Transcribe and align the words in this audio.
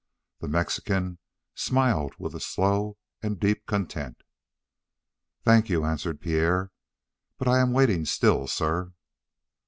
The 0.39 0.47
Mexican 0.47 1.19
smiled 1.53 2.15
with 2.17 2.33
a 2.33 2.39
slow 2.39 2.97
and 3.21 3.39
deep 3.39 3.67
content. 3.67 4.23
"Thank 5.45 5.69
you," 5.69 5.85
answered 5.85 6.19
Pierre, 6.19 6.71
"but 7.37 7.47
I 7.47 7.59
am 7.59 7.71
waiting 7.71 8.05
still, 8.05 8.47
sir." 8.47 8.93